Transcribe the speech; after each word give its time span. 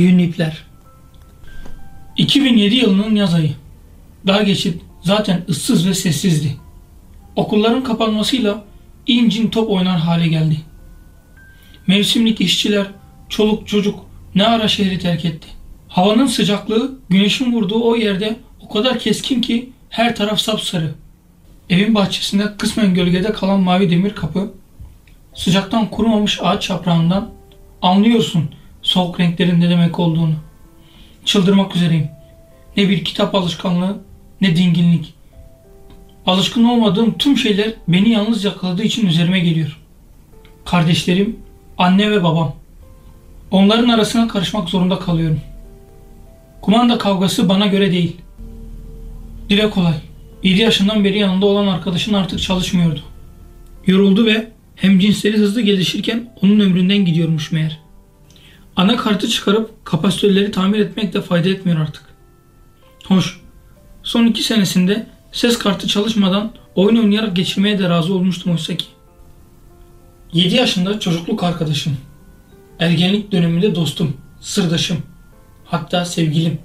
Yünlü 0.00 0.22
ipler. 0.22 0.64
2007 2.16 2.74
yılının 2.74 3.14
yaz 3.14 3.34
ayı. 3.34 3.52
Dar 4.26 4.40
geçit 4.40 4.82
zaten 5.02 5.44
ıssız 5.48 5.88
ve 5.88 5.94
sessizdi. 5.94 6.56
Okulların 7.36 7.84
kapanmasıyla 7.84 8.64
incin 9.06 9.48
top 9.48 9.70
oynar 9.70 9.98
hale 9.98 10.28
geldi. 10.28 10.56
Mevsimlik 11.86 12.40
işçiler, 12.40 12.86
çoluk 13.28 13.68
çocuk 13.68 14.00
ne 14.34 14.46
ara 14.46 14.68
şehri 14.68 14.98
terk 14.98 15.24
etti. 15.24 15.48
Havanın 15.88 16.26
sıcaklığı 16.26 16.98
güneşin 17.08 17.52
vurduğu 17.52 17.84
o 17.84 17.96
yerde 17.96 18.36
o 18.60 18.68
kadar 18.68 18.98
keskin 18.98 19.40
ki 19.40 19.72
her 19.90 20.16
taraf 20.16 20.40
sapsarı. 20.40 20.94
Evin 21.70 21.94
bahçesinde 21.94 22.56
kısmen 22.58 22.94
gölgede 22.94 23.32
kalan 23.32 23.60
mavi 23.60 23.90
demir 23.90 24.14
kapı, 24.14 24.52
sıcaktan 25.34 25.90
kurumamış 25.90 26.38
ağaç 26.42 26.70
yaprağından 26.70 27.30
anlıyorsun 27.82 28.50
soğuk 28.82 29.20
renklerin 29.20 29.60
ne 29.60 29.70
demek 29.70 29.98
olduğunu. 29.98 30.34
Çıldırmak 31.24 31.76
üzereyim. 31.76 32.08
Ne 32.76 32.88
bir 32.88 33.04
kitap 33.04 33.34
alışkanlığı 33.34 33.98
ne 34.40 34.56
dinginlik. 34.56 35.14
Alışkın 36.26 36.64
olmadığım 36.64 37.18
tüm 37.18 37.36
şeyler 37.36 37.72
beni 37.88 38.10
yalnız 38.10 38.44
yakaladığı 38.44 38.82
için 38.82 39.06
üzerime 39.06 39.40
geliyor. 39.40 39.80
Kardeşlerim, 40.64 41.36
anne 41.78 42.10
ve 42.10 42.24
babam. 42.24 42.54
Onların 43.50 43.88
arasına 43.88 44.28
karışmak 44.28 44.68
zorunda 44.68 44.98
kalıyorum. 44.98 45.40
Kumanda 46.60 46.98
kavgası 46.98 47.48
bana 47.48 47.66
göre 47.66 47.92
değil. 47.92 48.16
Dile 49.48 49.70
kolay. 49.70 49.94
7 50.42 50.60
yaşından 50.60 51.04
beri 51.04 51.18
yanında 51.18 51.46
olan 51.46 51.66
arkadaşın 51.66 52.14
artık 52.14 52.42
çalışmıyordu. 52.42 53.00
Yoruldu 53.86 54.26
ve 54.26 54.50
hem 54.76 54.98
cinsleri 54.98 55.38
hızlı 55.38 55.60
gelişirken 55.60 56.32
onun 56.42 56.60
ömründen 56.60 57.04
gidiyormuş 57.04 57.52
meğer. 57.52 57.78
Anakartı 58.80 59.28
çıkarıp 59.28 59.84
kapasitörleri 59.84 60.50
tamir 60.50 60.78
etmek 60.78 61.12
de 61.14 61.20
fayda 61.22 61.48
etmiyor 61.48 61.80
artık. 61.80 62.02
Hoş. 63.04 63.40
Son 64.02 64.26
iki 64.26 64.42
senesinde 64.42 65.06
ses 65.32 65.58
kartı 65.58 65.88
çalışmadan 65.88 66.52
oyun 66.74 66.96
oynayarak 66.96 67.36
geçirmeye 67.36 67.78
de 67.78 67.88
razı 67.88 68.14
olmuştum 68.14 68.52
oysa 68.52 68.76
ki. 68.76 68.86
7 70.32 70.54
yaşında 70.54 71.00
çocukluk 71.00 71.44
arkadaşım. 71.44 71.96
Ergenlik 72.78 73.32
döneminde 73.32 73.74
dostum, 73.74 74.16
sırdaşım, 74.40 75.02
hatta 75.64 76.04
sevgilim. 76.04 76.58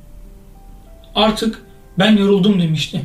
Artık 1.15 1.61
ben 1.99 2.17
yoruldum 2.17 2.61
demişti. 2.61 3.01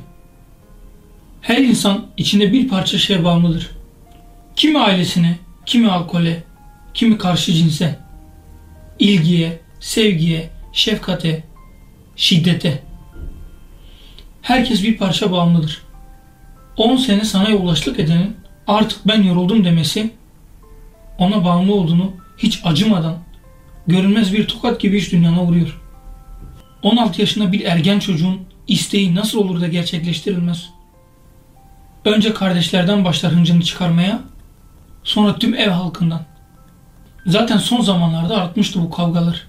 Her 1.40 1.58
insan 1.58 2.06
içinde 2.16 2.52
bir 2.52 2.68
parça 2.68 2.98
şey 2.98 3.24
bağımlıdır. 3.24 3.70
Kimi 4.56 4.78
ailesine, 4.78 5.38
kimi 5.66 5.90
alkole, 5.90 6.44
kimi 6.94 7.18
karşı 7.18 7.52
cinse, 7.52 8.09
ilgiye, 9.00 9.60
sevgiye, 9.80 10.50
şefkate, 10.72 11.44
şiddete. 12.16 12.82
Herkes 14.42 14.82
bir 14.82 14.98
parça 14.98 15.32
bağımlıdır. 15.32 15.82
10 16.76 16.96
sene 16.96 17.24
sana 17.24 17.48
yoldaşlık 17.48 17.98
edenin 17.98 18.36
artık 18.66 19.08
ben 19.08 19.22
yoruldum 19.22 19.64
demesi 19.64 20.10
ona 21.18 21.44
bağımlı 21.44 21.74
olduğunu 21.74 22.12
hiç 22.38 22.60
acımadan 22.64 23.18
görünmez 23.86 24.32
bir 24.32 24.46
tokat 24.46 24.80
gibi 24.80 24.98
iş 24.98 25.12
dünyana 25.12 25.42
vuruyor. 25.42 25.80
16 26.82 27.20
yaşında 27.20 27.52
bir 27.52 27.64
ergen 27.64 27.98
çocuğun 27.98 28.40
isteği 28.66 29.14
nasıl 29.14 29.38
olur 29.38 29.60
da 29.60 29.68
gerçekleştirilmez? 29.68 30.70
Önce 32.04 32.34
kardeşlerden 32.34 33.04
başlar 33.04 33.32
hıncını 33.32 33.62
çıkarmaya, 33.62 34.20
sonra 35.04 35.38
tüm 35.38 35.54
ev 35.54 35.68
halkından. 35.68 36.29
Zaten 37.26 37.58
son 37.58 37.80
zamanlarda 37.80 38.42
artmıştı 38.42 38.82
bu 38.82 38.90
kavgalar. 38.90 39.46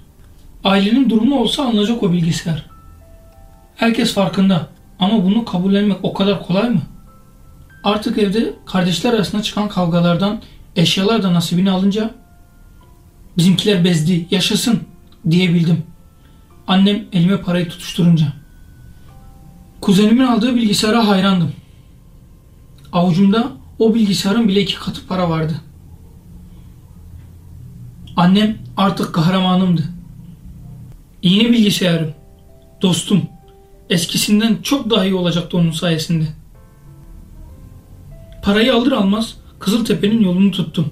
Ailenin 0.63 1.09
durumu 1.09 1.39
olsa 1.39 1.63
alınacak 1.63 2.03
o 2.03 2.11
bilgisayar. 2.11 2.65
Herkes 3.75 4.13
farkında 4.13 4.67
ama 4.99 5.25
bunu 5.25 5.45
kabullenmek 5.45 5.97
o 6.03 6.13
kadar 6.13 6.47
kolay 6.47 6.69
mı? 6.69 6.81
Artık 7.83 8.17
evde 8.17 8.53
kardeşler 8.65 9.13
arasında 9.13 9.41
çıkan 9.41 9.69
kavgalardan 9.69 10.41
eşyalar 10.75 11.23
da 11.23 11.33
nasibini 11.33 11.71
alınca 11.71 12.11
bizimkiler 13.37 13.83
bezdi, 13.83 14.27
yaşasın 14.31 14.79
diyebildim. 15.29 15.83
Annem 16.67 17.05
elime 17.13 17.41
parayı 17.41 17.69
tutuşturunca. 17.69 18.33
Kuzenimin 19.81 20.23
aldığı 20.23 20.55
bilgisayara 20.55 21.07
hayrandım. 21.07 21.51
Avucumda 22.93 23.51
o 23.79 23.95
bilgisayarın 23.95 24.47
bile 24.47 24.61
iki 24.61 24.79
katı 24.79 25.07
para 25.07 25.29
vardı. 25.29 25.53
Annem 28.17 28.57
artık 28.77 29.13
kahramanımdı. 29.13 29.83
Yeni 31.23 31.51
bilgisayarım, 31.51 32.13
dostum, 32.81 33.21
eskisinden 33.89 34.57
çok 34.63 34.89
daha 34.89 35.05
iyi 35.05 35.15
olacaktı 35.15 35.57
onun 35.57 35.71
sayesinde. 35.71 36.25
Parayı 38.43 38.75
alır 38.75 38.91
almaz 38.91 39.37
Kızıltepe'nin 39.59 40.21
yolunu 40.21 40.51
tuttum. 40.51 40.91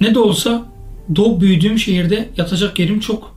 Ne 0.00 0.14
de 0.14 0.18
olsa 0.18 0.62
doğup 1.16 1.40
büyüdüğüm 1.40 1.78
şehirde 1.78 2.28
yatacak 2.36 2.78
yerim 2.78 3.00
çok. 3.00 3.34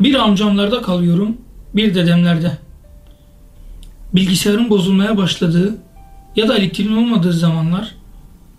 Bir 0.00 0.14
amcamlarda 0.14 0.82
kalıyorum, 0.82 1.36
bir 1.74 1.94
dedemlerde. 1.94 2.58
Bilgisayarın 4.14 4.70
bozulmaya 4.70 5.16
başladığı 5.16 5.78
ya 6.36 6.48
da 6.48 6.58
elektriğin 6.58 6.96
olmadığı 6.96 7.32
zamanlar 7.32 7.94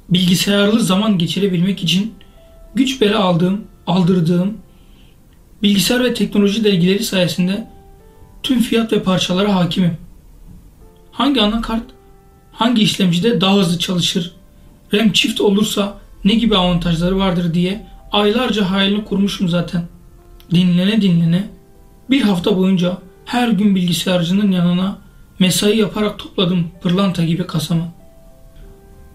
bilgisayarlı 0.09 0.81
zaman 0.81 1.17
geçirebilmek 1.17 1.83
için 1.83 2.13
güç 2.77 3.01
bela 3.01 3.19
aldığım, 3.19 3.61
aldırdığım 3.87 4.57
bilgisayar 5.63 6.03
ve 6.03 6.13
teknoloji 6.13 6.63
dergileri 6.63 7.03
sayesinde 7.03 7.67
tüm 8.43 8.59
fiyat 8.59 8.93
ve 8.93 9.03
parçalara 9.03 9.55
hakimim. 9.55 9.97
Hangi 11.11 11.41
anakart, 11.41 11.83
hangi 12.51 12.81
işlemcide 12.81 13.41
daha 13.41 13.55
hızlı 13.55 13.79
çalışır, 13.79 14.35
RAM 14.93 15.11
çift 15.11 15.41
olursa 15.41 15.97
ne 16.25 16.35
gibi 16.35 16.57
avantajları 16.57 17.19
vardır 17.19 17.53
diye 17.53 17.85
aylarca 18.11 18.71
hayalini 18.71 19.05
kurmuşum 19.05 19.49
zaten. 19.49 19.83
Dinlene 20.51 21.01
dinlene 21.01 21.47
bir 22.09 22.21
hafta 22.21 22.57
boyunca 22.57 22.97
her 23.25 23.47
gün 23.47 23.75
bilgisayarcının 23.75 24.51
yanına 24.51 24.97
mesai 25.39 25.77
yaparak 25.77 26.19
topladım 26.19 26.67
pırlanta 26.81 27.23
gibi 27.23 27.47
kasamı. 27.47 27.91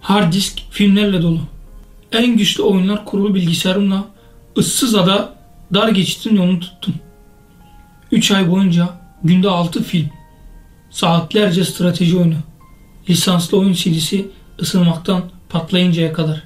Hard 0.01 0.33
disk 0.33 0.59
filmlerle 0.71 1.21
dolu. 1.21 1.39
En 2.13 2.37
güçlü 2.37 2.63
oyunlar 2.63 3.05
kurulu 3.05 3.35
bilgisayarımla 3.35 4.05
ıssız 4.57 4.95
ada 4.95 5.35
dar 5.73 5.89
geçitin 5.89 6.35
yolunu 6.35 6.59
tuttum. 6.59 6.93
3 8.11 8.31
ay 8.31 8.51
boyunca 8.51 8.89
günde 9.23 9.49
6 9.49 9.83
film, 9.83 10.09
saatlerce 10.89 11.65
strateji 11.65 12.17
oyunu, 12.17 12.35
lisanslı 13.09 13.57
oyun 13.57 13.73
CD'si 13.73 14.27
ısınmaktan 14.61 15.21
patlayıncaya 15.49 16.13
kadar. 16.13 16.43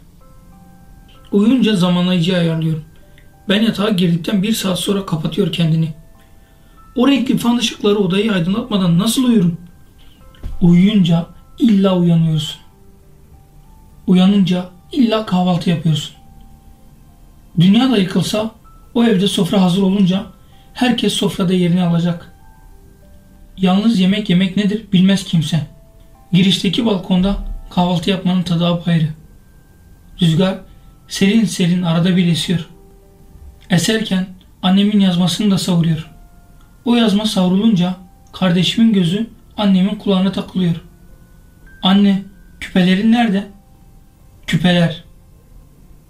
Uyuyunca 1.32 1.76
zamanlayıcı 1.76 2.38
ayarlıyorum. 2.38 2.84
Ben 3.50 3.62
yatağa 3.62 3.90
girdikten 3.90 4.44
bir 4.44 4.54
saat 4.54 4.80
sonra 4.80 5.06
kapatıyor 5.06 5.52
kendini. 5.52 5.94
O 6.96 7.08
renkli 7.08 7.38
fan 7.38 7.58
ışıkları 7.58 7.98
odayı 7.98 8.34
aydınlatmadan 8.34 9.00
nasıl 9.00 9.24
uyurum? 9.24 9.58
Uyuyunca 10.62 11.26
illa 11.60 11.98
uyanıyorsun. 11.98 12.62
Uyanınca 14.08 14.77
illa 14.92 15.26
kahvaltı 15.26 15.70
yapıyorsun. 15.70 16.16
Dünya 17.60 17.92
da 17.92 17.98
yıkılsa 17.98 18.52
o 18.94 19.04
evde 19.04 19.28
sofra 19.28 19.62
hazır 19.62 19.82
olunca 19.82 20.24
herkes 20.74 21.14
sofrada 21.14 21.54
yerini 21.54 21.84
alacak. 21.84 22.34
Yalnız 23.58 24.00
yemek 24.00 24.30
yemek 24.30 24.58
nedir 24.58 24.86
bilmez 24.94 25.24
kimse. 25.24 25.62
Girişteki 26.32 26.86
balkonda 26.86 27.38
kahvaltı 27.70 28.10
yapmanın 28.10 28.44
tadı 28.44 28.68
apayrı. 28.68 29.08
Rüzgar 30.22 30.58
serin 31.08 31.46
serin 31.46 31.82
arada 31.82 32.18
bir 32.18 32.28
esiyor. 32.28 32.70
Eserken 33.70 34.26
annemin 34.62 35.00
yazmasını 35.00 35.52
da 35.52 35.58
savuruyor. 35.58 36.12
O 36.86 36.96
yazma 36.96 37.26
savrulunca 37.26 37.96
kardeşimin 38.34 38.94
gözü 38.94 39.28
annemin 39.58 39.96
kulağına 39.96 40.32
takılıyor. 40.32 40.76
Anne, 41.82 42.24
küpelerin 42.60 43.12
nerede? 43.12 43.48
Küpeler. 44.48 45.04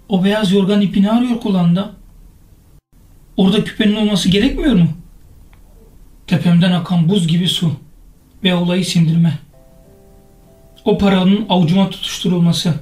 O 0.08 0.24
beyaz 0.24 0.52
yorgan 0.52 0.80
ipini 0.80 1.10
arıyor 1.10 1.40
kulağında. 1.40 1.90
Orada 3.36 3.64
küpenin 3.64 3.96
olması 3.96 4.28
gerekmiyor 4.28 4.74
mu? 4.74 4.88
Tepemden 6.26 6.72
akan 6.72 7.08
buz 7.08 7.28
gibi 7.28 7.48
su 7.48 7.72
ve 8.44 8.54
olayı 8.54 8.84
sindirme. 8.84 9.38
O 10.84 10.98
paranın 10.98 11.46
avucuma 11.48 11.90
tutuşturulması. 11.90 12.74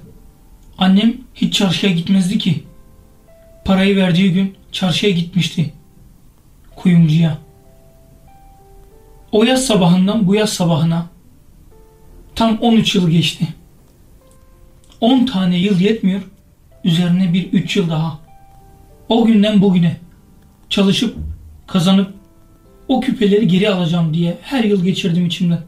Annem 0.78 1.14
hiç 1.34 1.54
çarşıya 1.54 1.92
gitmezdi 1.92 2.38
ki. 2.38 2.64
Parayı 3.64 3.96
verdiği 3.96 4.32
gün 4.32 4.56
çarşıya 4.72 5.12
gitmişti. 5.12 5.72
Kuyumcuya. 6.76 7.38
O 9.32 9.44
yaz 9.44 9.64
sabahından 9.64 10.26
bu 10.26 10.34
yaz 10.34 10.50
sabahına 10.50 11.06
tam 12.34 12.58
13 12.58 12.94
yıl 12.94 13.10
geçti. 13.10 13.48
10 15.00 15.26
tane 15.26 15.58
yıl 15.58 15.80
yetmiyor, 15.80 16.20
üzerine 16.84 17.32
bir 17.32 17.52
3 17.52 17.76
yıl 17.76 17.90
daha. 17.90 18.18
O 19.08 19.24
günden 19.24 19.62
bugüne 19.62 19.96
çalışıp 20.70 21.16
kazanıp 21.66 22.14
o 22.88 23.00
küpeleri 23.00 23.48
geri 23.48 23.70
alacağım 23.70 24.14
diye 24.14 24.38
her 24.42 24.64
yıl 24.64 24.84
geçirdim 24.84 25.26
içimden. 25.26 25.60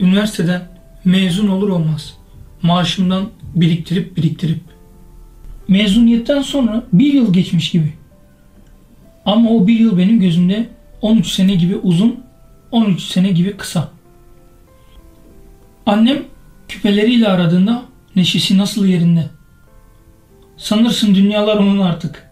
Üniversiteden 0.00 0.68
mezun 1.04 1.48
olur 1.48 1.68
olmaz 1.68 2.16
maaşımdan 2.62 3.28
biriktirip 3.54 4.16
biriktirip 4.16 4.60
mezuniyetten 5.68 6.42
sonra 6.42 6.84
bir 6.92 7.12
yıl 7.12 7.32
geçmiş 7.32 7.70
gibi. 7.70 7.92
Ama 9.24 9.50
o 9.50 9.66
bir 9.66 9.78
yıl 9.78 9.98
benim 9.98 10.20
gözümde 10.20 10.68
13 11.00 11.28
sene 11.28 11.54
gibi 11.54 11.76
uzun, 11.76 12.20
13 12.70 13.02
sene 13.02 13.30
gibi 13.30 13.56
kısa. 13.56 13.88
Annem 15.86 16.22
küpeleriyle 16.72 17.28
aradığında 17.28 17.82
neşesi 18.16 18.58
nasıl 18.58 18.86
yerinde. 18.86 19.26
Sanırsın 20.56 21.14
dünyalar 21.14 21.56
onun 21.56 21.78
artık. 21.78 22.30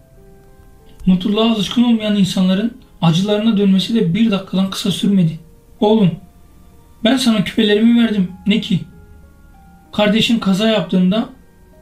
Mutluluğa 1.06 1.52
alışkın 1.52 1.84
olmayan 1.84 2.16
insanların 2.16 2.78
acılarına 3.02 3.56
dönmesi 3.56 3.94
de 3.94 4.14
bir 4.14 4.30
dakikadan 4.30 4.70
kısa 4.70 4.90
sürmedi. 4.90 5.38
Oğlum 5.80 6.10
ben 7.04 7.16
sana 7.16 7.44
küpelerimi 7.44 8.02
verdim 8.02 8.32
ne 8.46 8.60
ki? 8.60 8.80
Kardeşin 9.92 10.38
kaza 10.38 10.68
yaptığında 10.68 11.28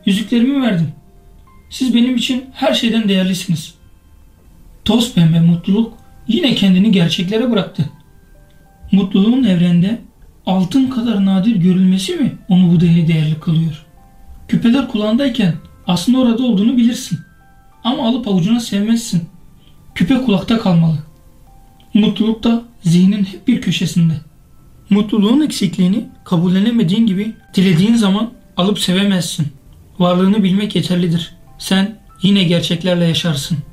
yüzüklerimi 0.07 0.63
verdim. 0.63 0.93
Siz 1.71 1.95
benim 1.95 2.17
için 2.17 2.45
her 2.53 2.75
şeyden 2.75 3.09
değerlisiniz. 3.09 3.75
Toz 4.85 5.15
pembe 5.15 5.41
mutluluk 5.41 5.93
yine 6.29 6.55
kendini 6.55 6.93
gerçeklere 6.93 7.51
bıraktı. 7.51 7.91
Mutluluğun 8.93 9.45
evrende 9.45 10.08
altın 10.49 10.87
kadar 10.87 11.25
nadir 11.25 11.57
görülmesi 11.57 12.17
mi 12.17 12.33
onu 12.49 12.73
bu 12.73 12.81
denli 12.81 13.09
değerli 13.09 13.41
kılıyor? 13.41 13.87
Küpeler 14.49 14.89
kulağındayken 14.89 15.55
aslında 15.87 16.19
orada 16.19 16.43
olduğunu 16.43 16.77
bilirsin. 16.77 17.19
Ama 17.85 18.09
alıp 18.09 18.29
avucuna 18.29 18.61
sevmezsin. 18.61 19.23
Küpe 19.95 20.15
kulakta 20.15 20.59
kalmalı. 20.59 20.99
Mutluluk 21.95 22.45
da 22.45 22.63
zihnin 22.83 23.25
hep 23.25 23.49
bir 23.49 23.61
köşesinde. 23.61 24.15
Mutluluğun 24.91 25.41
eksikliğini 25.41 26.09
kabullenemediğin 26.25 27.07
gibi 27.07 27.33
dilediğin 27.55 27.95
zaman 27.95 28.31
alıp 28.57 28.79
sevemezsin. 28.79 29.47
Varlığını 29.99 30.43
bilmek 30.43 30.77
yeterlidir. 30.77 31.35
Sen 31.59 31.99
yine 32.23 32.45
gerçeklerle 32.45 33.05
yaşarsın.'' 33.05 33.68